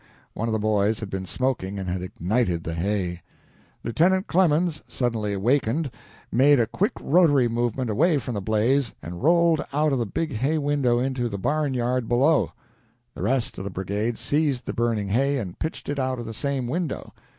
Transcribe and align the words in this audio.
One 0.33 0.47
of 0.47 0.51
the 0.51 0.57
boys 0.57 0.99
had 0.99 1.11
been 1.11 1.27
smoking 1.27 1.77
and 1.77 1.87
had 1.87 2.01
ignited 2.01 2.63
the 2.63 2.73
hay. 2.73 3.21
Lieutenant 3.83 4.25
Clemens, 4.25 4.81
suddenly 4.87 5.37
wakened, 5.37 5.91
made 6.31 6.59
a 6.59 6.65
quick 6.65 6.93
rotary 6.99 7.47
movement 7.47 7.87
away 7.91 8.17
from 8.17 8.33
the 8.33 8.41
blaze, 8.41 8.95
and 9.03 9.21
rolled 9.21 9.63
out 9.71 9.93
of 9.93 9.99
a 9.99 10.07
big 10.07 10.33
hay 10.33 10.57
window 10.57 10.97
into 10.97 11.29
the 11.29 11.37
barn 11.37 11.75
yard 11.75 12.07
below. 12.07 12.51
The 13.13 13.21
rest 13.21 13.59
of 13.59 13.63
the 13.63 13.69
brigade 13.69 14.17
seized 14.17 14.65
the 14.65 14.73
burning 14.73 15.09
hay 15.09 15.37
and 15.37 15.59
pitched 15.59 15.87
it 15.87 15.99
out 15.99 16.17
of 16.17 16.25
the 16.25 16.33
same 16.33 16.67
window. 16.67 17.13